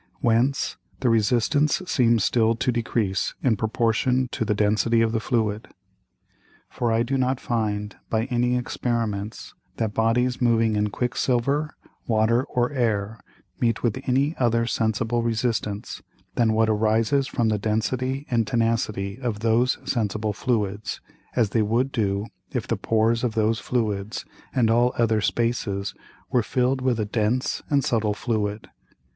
Whence 0.19 0.77
the 1.01 1.11
Resistance 1.11 1.79
seems 1.85 2.23
still 2.25 2.55
to 2.55 2.71
decrease 2.71 3.35
in 3.43 3.55
proportion 3.55 4.29
to 4.31 4.43
the 4.43 4.55
Density 4.55 5.01
of 5.01 5.11
the 5.11 5.19
Fluid. 5.19 5.67
For 6.71 6.91
I 6.91 7.03
do 7.03 7.19
not 7.19 7.39
find 7.39 7.95
by 8.09 8.23
any 8.31 8.57
Experiments, 8.57 9.53
that 9.77 9.93
Bodies 9.93 10.41
moving 10.41 10.75
in 10.75 10.89
Quick 10.89 11.15
silver, 11.15 11.75
Water 12.07 12.45
or 12.45 12.71
Air, 12.71 13.19
meet 13.59 13.83
with 13.83 13.99
any 14.07 14.35
other 14.39 14.65
sensible 14.65 15.21
Resistance 15.21 16.01
than 16.33 16.53
what 16.53 16.67
arises 16.67 17.27
from 17.27 17.49
the 17.49 17.59
Density 17.59 18.25
and 18.31 18.47
Tenacity 18.47 19.19
of 19.19 19.41
those 19.41 19.77
sensible 19.85 20.33
Fluids, 20.33 20.99
as 21.35 21.51
they 21.51 21.61
would 21.61 21.91
do 21.91 22.25
if 22.51 22.65
the 22.67 22.75
Pores 22.75 23.23
of 23.23 23.35
those 23.35 23.59
Fluids, 23.59 24.25
and 24.51 24.71
all 24.71 24.93
other 24.97 25.21
Spaces, 25.21 25.93
were 26.31 26.41
filled 26.41 26.81
with 26.81 26.99
a 26.99 27.05
dense 27.05 27.61
and 27.69 27.83
subtile 27.83 28.15
Fluid. 28.15 28.67